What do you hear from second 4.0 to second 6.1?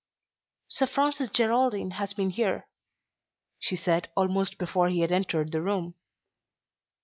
almost before he had entered the room.